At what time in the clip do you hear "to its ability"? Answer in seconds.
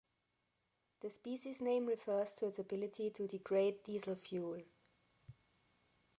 2.33-3.11